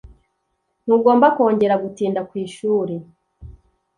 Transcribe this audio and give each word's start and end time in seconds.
Ntugomba 0.83 1.27
kongera 1.35 1.75
gutinda 1.83 2.19
ku 2.29 2.33
ishuri! 2.45 2.95